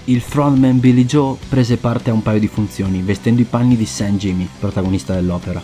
Il 0.06 0.20
frontman 0.20 0.80
Billy 0.80 1.04
Joe 1.04 1.36
prese 1.48 1.78
parte 1.78 2.10
a 2.10 2.12
un 2.12 2.22
paio 2.22 2.38
di 2.38 2.46
funzioni, 2.46 3.00
vestendo 3.00 3.40
i 3.40 3.46
panni 3.46 3.76
di 3.76 3.86
Sam 3.86 4.16
Jimmy, 4.16 4.46
protagonista 4.58 5.14
dell'opera. 5.14 5.62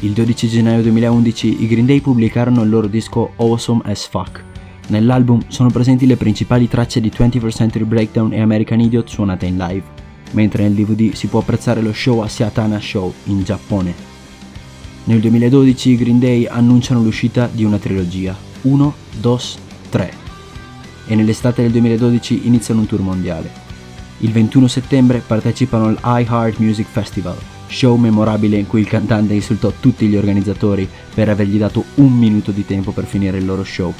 Il 0.00 0.12
12 0.12 0.48
gennaio 0.48 0.82
2011 0.82 1.62
i 1.62 1.66
Green 1.66 1.86
Day 1.86 2.00
pubblicarono 2.00 2.62
il 2.62 2.68
loro 2.68 2.86
disco 2.86 3.32
Awesome 3.36 3.82
as 3.84 4.06
Fuck. 4.06 4.44
Nell'album 4.88 5.42
sono 5.48 5.70
presenti 5.70 6.06
le 6.06 6.16
principali 6.16 6.68
tracce 6.68 7.00
di 7.00 7.10
21st 7.10 7.50
Century 7.50 7.84
Breakdown 7.84 8.32
e 8.32 8.40
American 8.40 8.80
Idiot 8.80 9.08
suonate 9.08 9.46
in 9.46 9.56
live, 9.56 9.84
mentre 10.32 10.62
nel 10.62 10.74
DVD 10.74 11.12
si 11.12 11.26
può 11.26 11.40
apprezzare 11.40 11.80
lo 11.80 11.92
show 11.92 12.20
a 12.20 12.28
Seatana 12.28 12.78
Show 12.78 13.12
in 13.24 13.42
Giappone. 13.42 13.94
Nel 15.04 15.20
2012 15.20 15.90
i 15.90 15.96
Green 15.96 16.18
Day 16.18 16.46
annunciano 16.46 17.02
l'uscita 17.02 17.48
di 17.50 17.64
una 17.64 17.78
trilogia, 17.78 18.36
1, 18.62 18.94
2, 19.20 19.38
3, 19.90 20.23
e 21.06 21.14
nell'estate 21.14 21.62
del 21.62 21.70
2012 21.72 22.46
iniziano 22.46 22.80
un 22.80 22.86
tour 22.86 23.00
mondiale. 23.00 23.50
Il 24.18 24.32
21 24.32 24.68
settembre 24.68 25.22
partecipano 25.26 25.86
al 25.86 25.98
iHeart 26.02 26.58
Music 26.58 26.86
Festival, 26.86 27.36
show 27.66 27.96
memorabile 27.96 28.56
in 28.56 28.66
cui 28.66 28.80
il 28.80 28.86
cantante 28.86 29.34
insultò 29.34 29.72
tutti 29.80 30.06
gli 30.06 30.16
organizzatori 30.16 30.88
per 31.12 31.28
avergli 31.28 31.58
dato 31.58 31.84
un 31.96 32.12
minuto 32.12 32.50
di 32.50 32.64
tempo 32.64 32.92
per 32.92 33.04
finire 33.04 33.38
il 33.38 33.44
loro 33.44 33.64
show. 33.64 33.92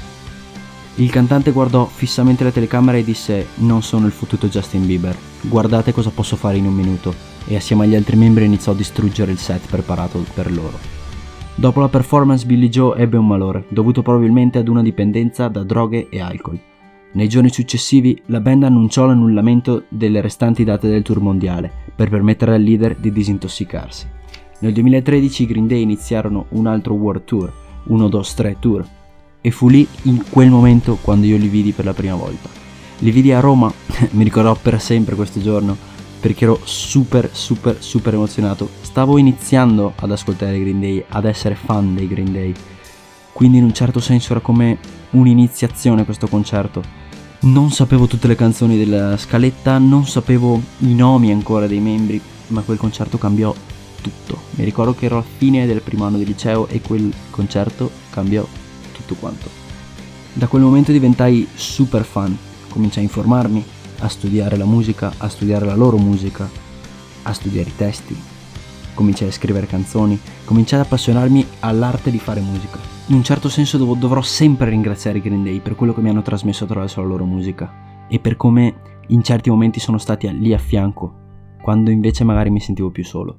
Il 0.96 1.10
cantante 1.10 1.50
guardò 1.50 1.86
fissamente 1.86 2.44
la 2.44 2.52
telecamera 2.52 2.96
e 2.96 3.04
disse 3.04 3.48
non 3.56 3.82
sono 3.82 4.06
il 4.06 4.12
fottuto 4.12 4.46
Justin 4.46 4.86
Bieber, 4.86 5.16
guardate 5.40 5.92
cosa 5.92 6.10
posso 6.10 6.36
fare 6.36 6.56
in 6.56 6.66
un 6.66 6.74
minuto 6.74 7.32
e 7.46 7.56
assieme 7.56 7.84
agli 7.84 7.96
altri 7.96 8.16
membri 8.16 8.44
iniziò 8.44 8.72
a 8.72 8.76
distruggere 8.76 9.32
il 9.32 9.38
set 9.38 9.66
preparato 9.68 10.24
per 10.32 10.52
loro. 10.52 10.78
Dopo 11.56 11.80
la 11.80 11.88
performance 11.88 12.46
Billy 12.46 12.68
Joe 12.68 12.96
ebbe 12.98 13.16
un 13.16 13.26
malore, 13.26 13.66
dovuto 13.68 14.02
probabilmente 14.02 14.58
ad 14.58 14.68
una 14.68 14.82
dipendenza 14.82 15.48
da 15.48 15.62
droghe 15.62 16.08
e 16.08 16.20
alcol. 16.20 16.58
Nei 17.14 17.28
giorni 17.28 17.48
successivi 17.48 18.20
la 18.26 18.40
band 18.40 18.64
annunciò 18.64 19.06
l'annullamento 19.06 19.84
delle 19.88 20.20
restanti 20.20 20.64
date 20.64 20.88
del 20.88 21.02
tour 21.02 21.20
mondiale 21.20 21.70
per 21.94 22.08
permettere 22.08 22.54
al 22.54 22.62
leader 22.62 22.96
di 22.96 23.12
disintossicarsi. 23.12 24.08
Nel 24.58 24.72
2013 24.72 25.42
i 25.44 25.46
Green 25.46 25.68
Day 25.68 25.80
iniziarono 25.80 26.46
un 26.50 26.66
altro 26.66 26.94
World 26.94 27.22
Tour, 27.24 27.52
1, 27.84 28.08
2, 28.08 28.22
3 28.34 28.56
Tour, 28.58 28.88
e 29.40 29.50
fu 29.52 29.68
lì 29.68 29.86
in 30.02 30.24
quel 30.28 30.50
momento 30.50 30.98
quando 31.00 31.26
io 31.26 31.36
li 31.36 31.46
vidi 31.46 31.70
per 31.70 31.84
la 31.84 31.94
prima 31.94 32.16
volta. 32.16 32.48
Li 32.98 33.12
vidi 33.12 33.30
a 33.30 33.38
Roma, 33.38 33.72
mi 34.10 34.24
ricorderò 34.24 34.56
per 34.60 34.80
sempre 34.80 35.14
questo 35.14 35.40
giorno, 35.40 35.76
perché 36.18 36.42
ero 36.44 36.58
super 36.64 37.30
super 37.32 37.76
super 37.80 38.14
emozionato. 38.14 38.68
Stavo 38.80 39.18
iniziando 39.18 39.92
ad 39.94 40.10
ascoltare 40.10 40.56
i 40.56 40.60
Green 40.60 40.80
Day, 40.80 41.04
ad 41.10 41.26
essere 41.26 41.54
fan 41.54 41.94
dei 41.94 42.08
Green 42.08 42.32
Day. 42.32 42.52
Quindi 43.32 43.58
in 43.58 43.64
un 43.64 43.72
certo 43.72 44.00
senso 44.00 44.32
era 44.32 44.40
come 44.40 44.78
un'iniziazione 45.10 46.04
questo 46.04 46.26
concerto 46.26 47.02
non 47.44 47.70
sapevo 47.70 48.06
tutte 48.06 48.26
le 48.26 48.36
canzoni 48.36 48.78
della 48.78 49.16
scaletta, 49.16 49.76
non 49.78 50.06
sapevo 50.06 50.60
i 50.78 50.94
nomi 50.94 51.30
ancora 51.30 51.66
dei 51.66 51.80
membri, 51.80 52.20
ma 52.48 52.62
quel 52.62 52.78
concerto 52.78 53.18
cambiò 53.18 53.54
tutto. 54.00 54.38
Mi 54.52 54.64
ricordo 54.64 54.94
che 54.94 55.06
ero 55.06 55.18
a 55.18 55.24
fine 55.36 55.66
del 55.66 55.82
primo 55.82 56.04
anno 56.04 56.16
di 56.16 56.24
liceo 56.24 56.66
e 56.68 56.80
quel 56.80 57.12
concerto 57.30 57.90
cambiò 58.10 58.46
tutto 58.92 59.14
quanto. 59.16 59.50
Da 60.32 60.46
quel 60.46 60.62
momento 60.62 60.90
diventai 60.90 61.46
super 61.54 62.04
fan, 62.04 62.36
cominciai 62.68 63.04
a 63.04 63.06
informarmi, 63.06 63.64
a 63.98 64.08
studiare 64.08 64.56
la 64.56 64.64
musica, 64.64 65.12
a 65.18 65.28
studiare 65.28 65.66
la 65.66 65.74
loro 65.74 65.98
musica, 65.98 66.48
a 67.22 67.32
studiare 67.32 67.68
i 67.68 67.76
testi, 67.76 68.16
cominciai 68.94 69.28
a 69.28 69.32
scrivere 69.32 69.66
canzoni, 69.66 70.18
cominciai 70.44 70.80
ad 70.80 70.86
appassionarmi 70.86 71.46
all'arte 71.60 72.10
di 72.10 72.18
fare 72.18 72.40
musica 72.40 72.93
in 73.06 73.16
un 73.16 73.22
certo 73.22 73.50
senso 73.50 73.76
dov- 73.76 73.98
dovrò 73.98 74.22
sempre 74.22 74.70
ringraziare 74.70 75.18
i 75.18 75.20
Green 75.20 75.42
Day 75.42 75.60
per 75.60 75.74
quello 75.74 75.92
che 75.92 76.00
mi 76.00 76.08
hanno 76.08 76.22
trasmesso 76.22 76.64
attraverso 76.64 77.02
la 77.02 77.06
loro 77.06 77.26
musica 77.26 78.06
e 78.08 78.18
per 78.18 78.36
come 78.36 79.02
in 79.08 79.22
certi 79.22 79.50
momenti 79.50 79.78
sono 79.78 79.98
stati 79.98 80.30
lì 80.38 80.54
a 80.54 80.58
fianco, 80.58 81.12
quando 81.60 81.90
invece 81.90 82.24
magari 82.24 82.48
mi 82.48 82.60
sentivo 82.60 82.90
più 82.90 83.04
solo. 83.04 83.36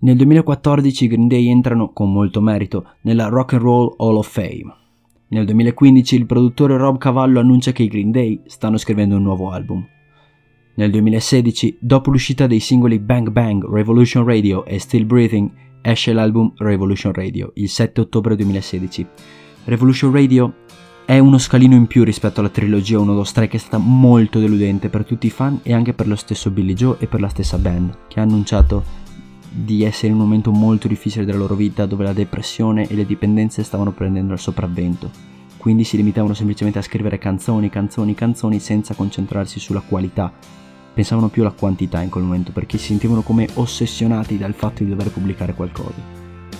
Nel 0.00 0.16
2014 0.16 1.04
i 1.04 1.08
Green 1.08 1.28
Day 1.28 1.48
entrano 1.48 1.92
con 1.92 2.12
molto 2.12 2.42
merito 2.42 2.96
nella 3.02 3.28
Rock 3.28 3.54
and 3.54 3.62
Roll 3.62 3.94
Hall 3.96 4.16
of 4.16 4.30
Fame. 4.30 4.74
Nel 5.28 5.46
2015 5.46 6.14
il 6.14 6.26
produttore 6.26 6.76
Rob 6.76 6.98
Cavallo 6.98 7.40
annuncia 7.40 7.72
che 7.72 7.84
i 7.84 7.88
Green 7.88 8.10
Day 8.10 8.42
stanno 8.44 8.76
scrivendo 8.76 9.16
un 9.16 9.22
nuovo 9.22 9.50
album. 9.50 9.84
Nel 10.74 10.90
2016, 10.90 11.78
dopo 11.80 12.10
l'uscita 12.10 12.46
dei 12.46 12.60
singoli 12.60 12.98
Bang 12.98 13.30
Bang, 13.30 13.66
Revolution 13.66 14.24
Radio 14.24 14.66
e 14.66 14.78
Still 14.78 15.06
Breathing, 15.06 15.50
esce 15.90 16.12
l'album 16.12 16.52
Revolution 16.56 17.12
Radio 17.12 17.52
il 17.54 17.68
7 17.68 18.00
ottobre 18.00 18.34
2016. 18.34 19.06
Revolution 19.66 20.12
Radio 20.12 20.52
è 21.04 21.18
uno 21.20 21.38
scalino 21.38 21.76
in 21.76 21.86
più 21.86 22.02
rispetto 22.02 22.40
alla 22.40 22.48
trilogia 22.48 22.98
1, 22.98 23.14
2, 23.14 23.24
3 23.24 23.46
che 23.46 23.56
è 23.56 23.60
stata 23.60 23.78
molto 23.78 24.40
deludente 24.40 24.88
per 24.88 25.04
tutti 25.04 25.28
i 25.28 25.30
fan 25.30 25.60
e 25.62 25.72
anche 25.72 25.92
per 25.92 26.08
lo 26.08 26.16
stesso 26.16 26.50
Billy 26.50 26.74
Joe 26.74 26.96
e 26.98 27.06
per 27.06 27.20
la 27.20 27.28
stessa 27.28 27.56
band 27.56 27.98
che 28.08 28.18
ha 28.18 28.24
annunciato 28.24 29.04
di 29.48 29.84
essere 29.84 30.08
in 30.08 30.14
un 30.14 30.20
momento 30.20 30.50
molto 30.50 30.88
difficile 30.88 31.24
della 31.24 31.38
loro 31.38 31.54
vita 31.54 31.86
dove 31.86 32.02
la 32.02 32.12
depressione 32.12 32.88
e 32.88 32.94
le 32.94 33.06
dipendenze 33.06 33.62
stavano 33.62 33.92
prendendo 33.92 34.32
il 34.32 34.40
sopravvento. 34.40 35.08
Quindi 35.56 35.84
si 35.84 35.96
limitavano 35.96 36.34
semplicemente 36.34 36.80
a 36.80 36.82
scrivere 36.82 37.18
canzoni, 37.18 37.70
canzoni, 37.70 38.14
canzoni 38.14 38.58
senza 38.58 38.94
concentrarsi 38.94 39.60
sulla 39.60 39.80
qualità 39.86 40.32
pensavano 40.96 41.28
più 41.28 41.42
alla 41.42 41.52
quantità 41.52 42.00
in 42.00 42.08
quel 42.08 42.24
momento 42.24 42.52
perché 42.52 42.78
si 42.78 42.86
sentivano 42.86 43.20
come 43.20 43.46
ossessionati 43.52 44.38
dal 44.38 44.54
fatto 44.54 44.82
di 44.82 44.88
dover 44.88 45.10
pubblicare 45.10 45.52
qualcosa. 45.52 45.92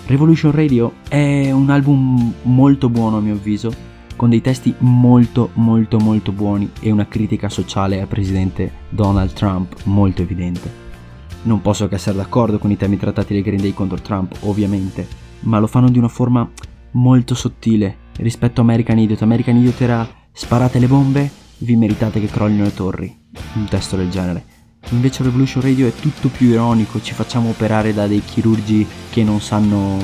Revolution 0.04 0.52
Radio 0.52 0.96
è 1.08 1.50
un 1.50 1.70
album 1.70 2.34
molto 2.42 2.90
buono 2.90 3.16
a 3.16 3.20
mio 3.20 3.32
avviso, 3.32 3.72
con 4.14 4.28
dei 4.28 4.42
testi 4.42 4.74
molto 4.78 5.50
molto 5.54 5.98
molto 5.98 6.32
buoni 6.32 6.70
e 6.80 6.90
una 6.90 7.08
critica 7.08 7.48
sociale 7.48 7.98
al 7.98 8.08
presidente 8.08 8.70
Donald 8.90 9.32
Trump 9.32 9.74
molto 9.84 10.20
evidente. 10.20 10.84
Non 11.44 11.62
posso 11.62 11.88
che 11.88 11.94
essere 11.94 12.18
d'accordo 12.18 12.58
con 12.58 12.70
i 12.70 12.76
temi 12.76 12.98
trattati 12.98 13.32
dai 13.32 13.42
Green 13.42 13.62
Day 13.62 13.72
contro 13.72 14.00
Trump, 14.02 14.36
ovviamente, 14.40 15.08
ma 15.40 15.58
lo 15.58 15.66
fanno 15.66 15.88
di 15.88 15.96
una 15.96 16.08
forma 16.08 16.46
molto 16.90 17.34
sottile 17.34 17.96
rispetto 18.18 18.60
a 18.60 18.64
American 18.64 18.98
Idiot. 18.98 19.22
American 19.22 19.56
Idiot 19.56 19.80
era 19.80 20.06
sparate 20.30 20.78
le 20.78 20.88
bombe, 20.88 21.30
vi 21.58 21.76
meritate 21.76 22.20
che 22.20 22.26
crollino 22.26 22.64
le 22.64 22.74
torri 22.74 23.16
un 23.54 23.64
testo 23.66 23.96
del 23.96 24.10
genere. 24.10 24.54
Invece 24.90 25.24
Revolution 25.24 25.62
Radio 25.62 25.86
è 25.86 25.92
tutto 25.92 26.28
più 26.28 26.48
ironico, 26.48 27.00
ci 27.00 27.12
facciamo 27.12 27.48
operare 27.48 27.92
da 27.92 28.06
dei 28.06 28.22
chirurgi 28.24 28.86
che 29.10 29.24
non 29.24 29.40
sanno 29.40 29.98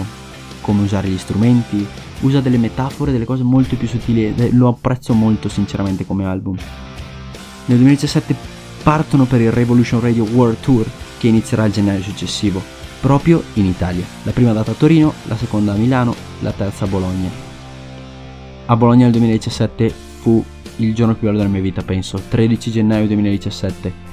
come 0.60 0.82
usare 0.82 1.08
gli 1.08 1.18
strumenti, 1.18 1.86
usa 2.20 2.40
delle 2.40 2.58
metafore, 2.58 3.12
delle 3.12 3.24
cose 3.24 3.42
molto 3.42 3.76
più 3.76 3.86
sottili 3.86 4.34
e 4.34 4.50
lo 4.52 4.68
apprezzo 4.68 5.12
molto 5.14 5.48
sinceramente 5.48 6.04
come 6.04 6.24
album. 6.24 6.56
Nel 7.66 7.76
2017 7.76 8.34
partono 8.82 9.24
per 9.24 9.40
il 9.40 9.52
Revolution 9.52 10.00
Radio 10.00 10.24
World 10.24 10.58
Tour 10.60 10.88
che 11.18 11.28
inizierà 11.28 11.64
il 11.64 11.72
gennaio 11.72 12.02
successivo, 12.02 12.60
proprio 13.00 13.42
in 13.54 13.66
Italia. 13.66 14.04
La 14.24 14.32
prima 14.32 14.52
data 14.52 14.72
a 14.72 14.74
Torino, 14.74 15.12
la 15.26 15.36
seconda 15.36 15.72
a 15.72 15.76
Milano, 15.76 16.14
la 16.40 16.50
terza 16.50 16.86
a 16.86 16.88
Bologna. 16.88 17.30
A 18.66 18.76
Bologna 18.76 19.04
nel 19.04 19.12
2017 19.12 19.94
fu 20.20 20.44
il 20.84 20.94
giorno 20.94 21.14
più 21.14 21.26
bello 21.26 21.38
della 21.38 21.50
mia 21.50 21.60
vita, 21.60 21.82
penso, 21.82 22.20
13 22.28 22.70
gennaio 22.70 23.06
2017. 23.06 24.10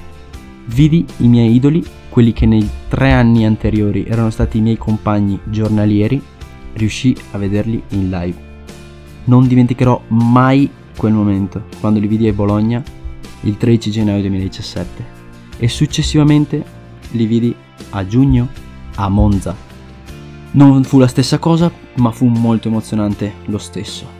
Vidi 0.66 1.04
i 1.18 1.28
miei 1.28 1.54
idoli 1.54 1.84
quelli 2.10 2.32
che 2.32 2.44
nei 2.44 2.68
tre 2.88 3.12
anni 3.12 3.46
anteriori 3.46 4.04
erano 4.04 4.30
stati 4.30 4.58
i 4.58 4.60
miei 4.60 4.76
compagni 4.76 5.38
giornalieri, 5.44 6.20
riuscii 6.74 7.16
a 7.32 7.38
vederli 7.38 7.82
in 7.90 8.10
live. 8.10 8.48
Non 9.24 9.46
dimenticherò 9.46 10.02
mai 10.08 10.68
quel 10.96 11.12
momento, 11.12 11.64
quando 11.80 12.00
li 12.00 12.06
vidi 12.06 12.28
a 12.28 12.32
Bologna 12.32 12.82
il 13.42 13.56
13 13.56 13.90
gennaio 13.90 14.20
2017 14.20 15.18
e 15.56 15.68
successivamente 15.68 16.62
li 17.12 17.26
vidi 17.26 17.54
a 17.90 18.06
giugno 18.06 18.48
a 18.96 19.08
Monza. 19.08 19.56
Non 20.52 20.82
fu 20.84 20.98
la 20.98 21.06
stessa 21.06 21.38
cosa, 21.38 21.70
ma 21.94 22.10
fu 22.10 22.26
molto 22.26 22.68
emozionante 22.68 23.34
lo 23.46 23.58
stesso. 23.58 24.18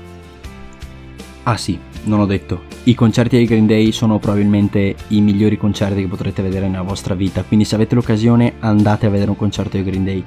Ah 1.42 1.56
sì, 1.56 1.78
non 2.04 2.20
ho 2.20 2.26
detto, 2.26 2.62
i 2.84 2.94
concerti 2.94 3.36
dei 3.36 3.46
Green 3.46 3.66
Day 3.66 3.92
sono 3.92 4.18
probabilmente 4.18 4.94
i 5.08 5.20
migliori 5.20 5.56
concerti 5.58 6.00
che 6.00 6.08
potrete 6.08 6.42
vedere 6.42 6.68
nella 6.68 6.82
vostra 6.82 7.14
vita, 7.14 7.42
quindi 7.42 7.64
se 7.64 7.74
avete 7.74 7.94
l'occasione 7.94 8.54
andate 8.60 9.06
a 9.06 9.10
vedere 9.10 9.30
un 9.30 9.36
concerto 9.36 9.76
dei 9.76 9.84
Green 9.84 10.04
Day. 10.04 10.24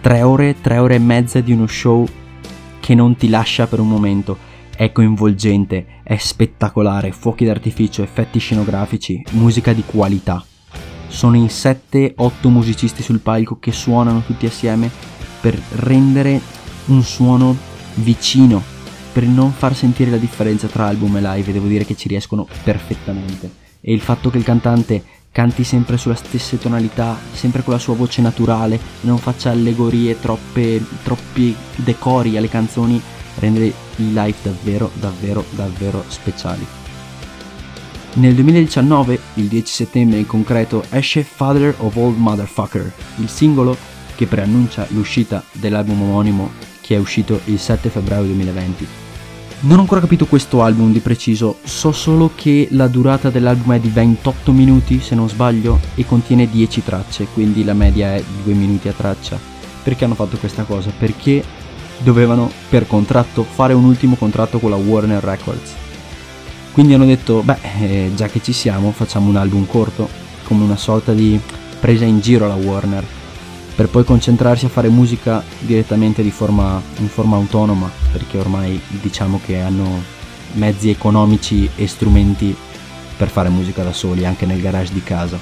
Tre 0.00 0.22
ore, 0.22 0.60
tre 0.60 0.78
ore 0.78 0.94
e 0.94 0.98
mezza 0.98 1.40
di 1.40 1.52
uno 1.52 1.66
show 1.66 2.06
che 2.78 2.94
non 2.94 3.16
ti 3.16 3.28
lascia 3.28 3.66
per 3.66 3.80
un 3.80 3.88
momento, 3.88 4.38
è 4.74 4.92
coinvolgente, 4.92 5.86
è 6.02 6.16
spettacolare, 6.16 7.12
fuochi 7.12 7.44
d'artificio, 7.44 8.02
effetti 8.02 8.38
scenografici, 8.38 9.22
musica 9.32 9.72
di 9.72 9.82
qualità. 9.84 10.42
Sono 11.08 11.36
in 11.36 11.46
7-8 11.46 12.48
musicisti 12.48 13.02
sul 13.02 13.20
palco 13.20 13.58
che 13.58 13.72
suonano 13.72 14.22
tutti 14.24 14.46
assieme 14.46 14.90
per 15.40 15.60
rendere 15.72 16.40
un 16.86 17.02
suono 17.02 17.56
vicino 17.94 18.78
per 19.12 19.24
non 19.24 19.52
far 19.52 19.74
sentire 19.74 20.10
la 20.10 20.16
differenza 20.16 20.66
tra 20.66 20.86
album 20.86 21.16
e 21.16 21.20
live 21.20 21.52
devo 21.52 21.66
dire 21.66 21.84
che 21.84 21.96
ci 21.96 22.08
riescono 22.08 22.46
perfettamente. 22.62 23.50
E 23.80 23.92
il 23.92 24.00
fatto 24.00 24.30
che 24.30 24.38
il 24.38 24.44
cantante 24.44 25.02
canti 25.32 25.64
sempre 25.64 25.96
sulla 25.96 26.14
stessa 26.14 26.56
tonalità, 26.56 27.16
sempre 27.32 27.62
con 27.62 27.72
la 27.72 27.78
sua 27.78 27.94
voce 27.94 28.20
naturale, 28.20 28.78
non 29.02 29.18
faccia 29.18 29.50
allegorie, 29.50 30.18
troppe, 30.18 30.84
troppi 31.02 31.54
decori 31.76 32.36
alle 32.36 32.48
canzoni, 32.48 33.00
rende 33.38 33.66
i 33.66 34.12
live 34.12 34.36
davvero, 34.42 34.90
davvero, 34.94 35.44
davvero 35.50 36.04
speciali. 36.08 36.66
Nel 38.14 38.34
2019, 38.34 39.20
il 39.34 39.46
10 39.46 39.72
settembre 39.72 40.18
in 40.18 40.26
concreto, 40.26 40.82
esce 40.90 41.22
Father 41.22 41.74
of 41.78 41.96
All 41.96 42.16
Motherfucker, 42.16 42.92
il 43.16 43.28
singolo 43.28 43.76
che 44.16 44.26
preannuncia 44.26 44.86
l'uscita 44.90 45.42
dell'album 45.52 46.02
omonimo 46.02 46.69
che 46.90 46.96
è 46.96 46.98
uscito 46.98 47.40
il 47.44 47.60
7 47.60 47.88
febbraio 47.88 48.24
2020. 48.24 48.86
Non 49.60 49.78
ho 49.78 49.82
ancora 49.82 50.00
capito 50.00 50.26
questo 50.26 50.60
album 50.60 50.90
di 50.90 50.98
preciso, 50.98 51.58
so 51.62 51.92
solo 51.92 52.32
che 52.34 52.66
la 52.72 52.88
durata 52.88 53.30
dell'album 53.30 53.74
è 53.74 53.78
di 53.78 53.90
28 53.90 54.50
minuti 54.50 54.98
se 54.98 55.14
non 55.14 55.28
sbaglio 55.28 55.78
e 55.94 56.04
contiene 56.04 56.50
10 56.50 56.82
tracce, 56.82 57.28
quindi 57.32 57.62
la 57.62 57.74
media 57.74 58.16
è 58.16 58.24
2 58.42 58.54
minuti 58.54 58.88
a 58.88 58.92
traccia. 58.92 59.38
Perché 59.84 60.04
hanno 60.04 60.16
fatto 60.16 60.36
questa 60.36 60.64
cosa? 60.64 60.90
Perché 60.98 61.44
dovevano 61.98 62.50
per 62.68 62.88
contratto 62.88 63.44
fare 63.44 63.72
un 63.72 63.84
ultimo 63.84 64.16
contratto 64.16 64.58
con 64.58 64.70
la 64.70 64.76
Warner 64.76 65.22
Records. 65.22 65.72
Quindi 66.72 66.94
hanno 66.94 67.06
detto, 67.06 67.42
beh, 67.42 67.58
eh, 67.82 68.10
già 68.16 68.26
che 68.26 68.42
ci 68.42 68.52
siamo, 68.52 68.90
facciamo 68.90 69.28
un 69.28 69.36
album 69.36 69.64
corto, 69.64 70.08
come 70.42 70.64
una 70.64 70.76
sorta 70.76 71.12
di 71.12 71.38
presa 71.78 72.04
in 72.04 72.18
giro 72.18 72.46
alla 72.46 72.54
Warner 72.54 73.18
per 73.74 73.88
poi 73.88 74.04
concentrarsi 74.04 74.66
a 74.66 74.68
fare 74.68 74.88
musica 74.88 75.42
direttamente 75.60 76.22
di 76.22 76.30
forma, 76.30 76.80
in 76.98 77.08
forma 77.08 77.36
autonoma, 77.36 77.90
perché 78.12 78.38
ormai 78.38 78.80
diciamo 79.00 79.40
che 79.44 79.60
hanno 79.60 80.18
mezzi 80.54 80.90
economici 80.90 81.68
e 81.76 81.86
strumenti 81.86 82.54
per 83.16 83.28
fare 83.28 83.48
musica 83.48 83.82
da 83.82 83.92
soli, 83.92 84.26
anche 84.26 84.46
nel 84.46 84.60
garage 84.60 84.92
di 84.92 85.02
casa. 85.02 85.38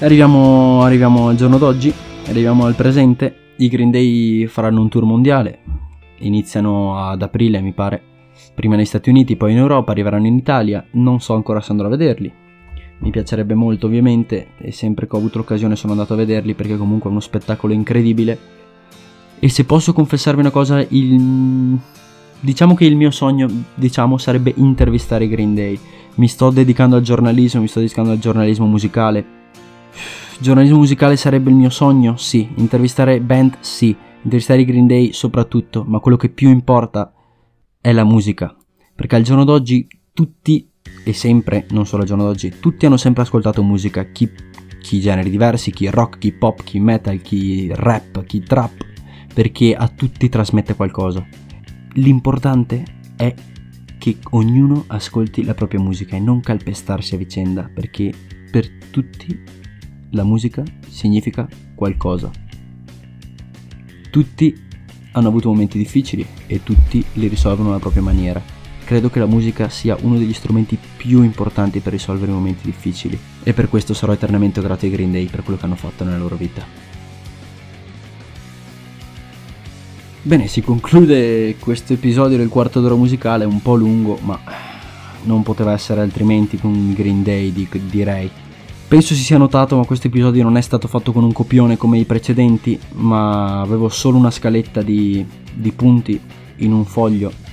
Arriviamo, 0.00 0.82
arriviamo 0.82 1.28
al 1.28 1.36
giorno 1.36 1.58
d'oggi, 1.58 1.92
arriviamo 2.28 2.66
al 2.66 2.74
presente. 2.74 3.54
I 3.56 3.68
Green 3.68 3.90
Day 3.90 4.46
faranno 4.46 4.80
un 4.80 4.88
tour 4.88 5.04
mondiale, 5.04 5.60
iniziano 6.18 7.04
ad 7.04 7.20
aprile 7.22 7.60
mi 7.60 7.72
pare, 7.72 8.00
prima 8.54 8.76
negli 8.76 8.84
Stati 8.84 9.10
Uniti, 9.10 9.36
poi 9.36 9.52
in 9.52 9.58
Europa, 9.58 9.90
arriveranno 9.90 10.28
in 10.28 10.36
Italia, 10.36 10.84
non 10.92 11.20
so 11.20 11.34
ancora 11.34 11.60
se 11.60 11.72
andrò 11.72 11.88
a 11.88 11.90
vederli, 11.90 12.32
mi 13.00 13.10
piacerebbe 13.10 13.54
molto 13.54 13.86
ovviamente 13.86 14.48
e 14.58 14.72
sempre 14.72 15.06
che 15.06 15.14
ho 15.14 15.18
avuto 15.18 15.38
l'occasione 15.38 15.76
sono 15.76 15.92
andato 15.92 16.14
a 16.14 16.16
vederli 16.16 16.54
perché 16.54 16.76
comunque 16.76 17.08
è 17.08 17.12
uno 17.12 17.20
spettacolo 17.20 17.72
incredibile. 17.72 18.56
E 19.38 19.48
se 19.48 19.64
posso 19.64 19.92
confessarvi 19.92 20.40
una 20.40 20.50
cosa 20.50 20.84
il... 20.88 21.78
diciamo 22.40 22.74
che 22.74 22.84
il 22.86 22.96
mio 22.96 23.12
sogno 23.12 23.48
diciamo 23.74 24.18
sarebbe 24.18 24.52
intervistare 24.56 25.28
Green 25.28 25.54
Day. 25.54 25.78
Mi 26.14 26.26
sto 26.26 26.50
dedicando 26.50 26.96
al 26.96 27.02
giornalismo 27.02 27.60
mi 27.60 27.68
sto 27.68 27.78
dedicando 27.78 28.10
al 28.10 28.18
giornalismo 28.18 28.66
musicale. 28.66 29.36
Giornalismo 30.40 30.78
musicale 30.78 31.16
sarebbe 31.16 31.50
il 31.50 31.56
mio 31.56 31.70
sogno? 31.70 32.16
Sì. 32.16 32.48
Intervistare 32.56 33.20
band? 33.20 33.58
Sì. 33.60 33.96
Intervistare 34.22 34.62
i 34.62 34.64
Green 34.64 34.88
Day 34.88 35.12
soprattutto 35.12 35.84
ma 35.86 36.00
quello 36.00 36.16
che 36.16 36.30
più 36.30 36.48
importa 36.48 37.12
è 37.80 37.92
la 37.92 38.04
musica. 38.04 38.56
Perché 38.96 39.14
al 39.14 39.22
giorno 39.22 39.44
d'oggi 39.44 39.86
tutti 40.12 40.68
e 41.08 41.14
sempre, 41.14 41.64
non 41.70 41.86
solo 41.86 42.02
al 42.02 42.08
giorno 42.08 42.24
d'oggi, 42.24 42.56
tutti 42.60 42.84
hanno 42.84 42.98
sempre 42.98 43.22
ascoltato 43.22 43.62
musica, 43.62 44.04
chi, 44.12 44.30
chi 44.78 45.00
generi 45.00 45.30
diversi, 45.30 45.70
chi 45.70 45.88
rock, 45.88 46.18
chi 46.18 46.32
pop, 46.32 46.62
chi 46.62 46.78
metal, 46.80 47.22
chi 47.22 47.70
rap, 47.72 48.26
chi 48.26 48.42
trap, 48.42 48.84
perché 49.32 49.74
a 49.74 49.88
tutti 49.88 50.28
trasmette 50.28 50.74
qualcosa. 50.74 51.26
L'importante 51.94 52.84
è 53.16 53.34
che 53.96 54.18
ognuno 54.32 54.84
ascolti 54.88 55.44
la 55.44 55.54
propria 55.54 55.80
musica 55.80 56.14
e 56.14 56.20
non 56.20 56.40
calpestarsi 56.40 57.14
a 57.14 57.16
vicenda, 57.16 57.70
perché 57.72 58.12
per 58.50 58.68
tutti 58.90 59.42
la 60.10 60.24
musica 60.24 60.62
significa 60.90 61.48
qualcosa. 61.74 62.30
Tutti 64.10 64.54
hanno 65.12 65.28
avuto 65.28 65.48
momenti 65.48 65.78
difficili 65.78 66.26
e 66.46 66.62
tutti 66.62 67.02
li 67.14 67.28
risolvono 67.28 67.70
alla 67.70 67.78
propria 67.78 68.02
maniera 68.02 68.56
credo 68.88 69.10
che 69.10 69.18
la 69.18 69.26
musica 69.26 69.68
sia 69.68 69.98
uno 70.00 70.16
degli 70.16 70.32
strumenti 70.32 70.78
più 70.96 71.22
importanti 71.22 71.80
per 71.80 71.92
risolvere 71.92 72.30
i 72.30 72.34
momenti 72.34 72.64
difficili 72.64 73.20
e 73.42 73.52
per 73.52 73.68
questo 73.68 73.92
sarò 73.92 74.14
eternamente 74.14 74.62
grato 74.62 74.86
ai 74.86 74.90
Green 74.90 75.12
Day 75.12 75.26
per 75.26 75.42
quello 75.42 75.58
che 75.58 75.66
hanno 75.66 75.76
fatto 75.76 76.04
nella 76.04 76.16
loro 76.16 76.36
vita. 76.36 76.64
Bene, 80.22 80.46
si 80.46 80.62
conclude 80.62 81.56
questo 81.58 81.92
episodio 81.92 82.38
del 82.38 82.48
quarto 82.48 82.80
d'ora 82.80 82.94
musicale, 82.94 83.44
un 83.44 83.60
po' 83.60 83.74
lungo, 83.74 84.18
ma 84.22 84.40
non 85.24 85.42
poteva 85.42 85.72
essere 85.72 86.00
altrimenti 86.00 86.56
con 86.56 86.94
Green 86.94 87.22
Day, 87.22 87.52
direi. 87.90 88.30
Penso 88.88 89.12
si 89.12 89.22
sia 89.22 89.36
notato, 89.36 89.76
ma 89.76 89.84
questo 89.84 90.06
episodio 90.06 90.42
non 90.44 90.56
è 90.56 90.62
stato 90.62 90.88
fatto 90.88 91.12
con 91.12 91.24
un 91.24 91.32
copione 91.34 91.76
come 91.76 91.98
i 91.98 92.06
precedenti, 92.06 92.80
ma 92.92 93.60
avevo 93.60 93.90
solo 93.90 94.16
una 94.16 94.30
scaletta 94.30 94.80
di, 94.80 95.22
di 95.52 95.72
punti 95.72 96.18
in 96.56 96.72
un 96.72 96.86
foglio 96.86 97.47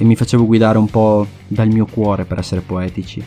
e 0.00 0.04
mi 0.04 0.16
facevo 0.16 0.46
guidare 0.46 0.78
un 0.78 0.86
po' 0.86 1.26
dal 1.46 1.68
mio 1.68 1.84
cuore 1.84 2.24
per 2.24 2.38
essere 2.38 2.62
poetici. 2.62 3.22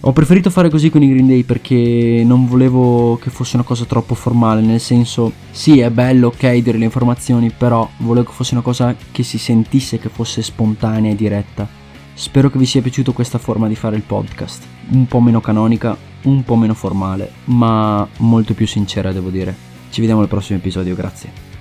Ho 0.00 0.12
preferito 0.12 0.48
fare 0.48 0.70
così 0.70 0.88
con 0.88 1.02
i 1.02 1.10
Green 1.10 1.26
Day 1.26 1.42
perché 1.42 2.22
non 2.24 2.46
volevo 2.46 3.18
che 3.18 3.28
fosse 3.28 3.56
una 3.56 3.66
cosa 3.66 3.84
troppo 3.84 4.14
formale, 4.14 4.62
nel 4.62 4.80
senso 4.80 5.32
sì 5.50 5.80
è 5.80 5.90
bello 5.90 6.28
ok 6.28 6.56
dire 6.56 6.78
le 6.78 6.86
informazioni, 6.86 7.50
però 7.50 7.86
volevo 7.98 8.28
che 8.28 8.32
fosse 8.32 8.54
una 8.54 8.62
cosa 8.62 8.96
che 9.12 9.22
si 9.22 9.36
sentisse 9.36 9.98
che 9.98 10.08
fosse 10.08 10.42
spontanea 10.42 11.12
e 11.12 11.16
diretta. 11.16 11.68
Spero 12.14 12.48
che 12.48 12.58
vi 12.58 12.66
sia 12.66 12.80
piaciuta 12.80 13.12
questa 13.12 13.38
forma 13.38 13.68
di 13.68 13.74
fare 13.74 13.96
il 13.96 14.02
podcast, 14.02 14.62
un 14.90 15.06
po' 15.06 15.20
meno 15.20 15.42
canonica, 15.42 15.94
un 16.22 16.44
po' 16.44 16.56
meno 16.56 16.72
formale, 16.72 17.30
ma 17.46 18.06
molto 18.18 18.54
più 18.54 18.66
sincera 18.66 19.12
devo 19.12 19.28
dire. 19.28 19.54
Ci 19.90 20.00
vediamo 20.00 20.22
al 20.22 20.28
prossimo 20.28 20.58
episodio, 20.58 20.94
grazie. 20.94 21.53